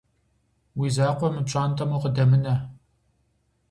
[0.79, 2.55] Уи закъуэ мы пщӀантӀэм укъыдэмынэ.